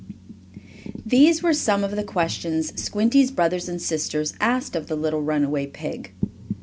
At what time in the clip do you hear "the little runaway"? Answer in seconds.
4.87-5.67